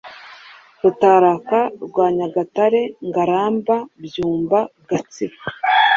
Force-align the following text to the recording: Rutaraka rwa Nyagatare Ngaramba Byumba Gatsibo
Rutaraka 0.81 1.59
rwa 1.85 2.07
Nyagatare 2.17 2.81
Ngaramba 3.07 3.75
Byumba 4.03 4.59
Gatsibo 4.89 5.37